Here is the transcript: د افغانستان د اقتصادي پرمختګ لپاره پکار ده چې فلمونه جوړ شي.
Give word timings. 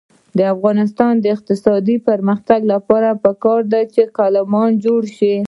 د 0.37 0.39
افغانستان 0.53 1.13
د 1.19 1.25
اقتصادي 1.35 1.97
پرمختګ 2.09 2.59
لپاره 2.73 3.09
پکار 3.23 3.61
ده 3.71 3.81
چې 3.93 4.01
فلمونه 4.15 4.79
جوړ 4.85 5.01
شي. 5.17 5.35